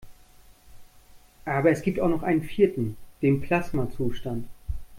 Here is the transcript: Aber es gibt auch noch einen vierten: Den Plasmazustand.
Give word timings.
Aber 1.45 1.69
es 1.69 1.83
gibt 1.83 1.99
auch 1.99 2.09
noch 2.09 2.23
einen 2.23 2.41
vierten: 2.41 2.97
Den 3.21 3.39
Plasmazustand. 3.39 4.47